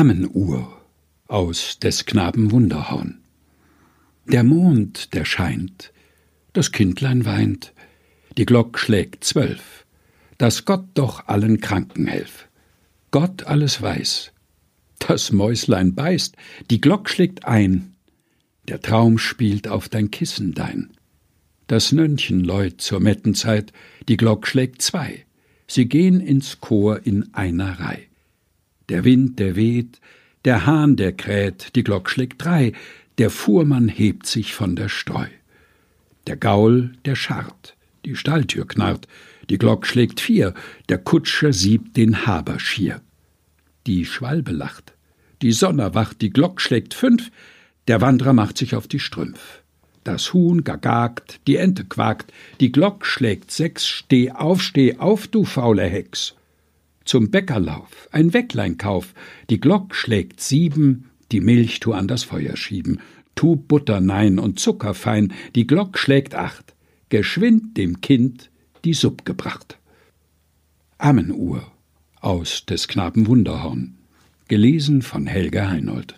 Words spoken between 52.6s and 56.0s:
Glock schlägt sechs, steh auf, steh auf, du faule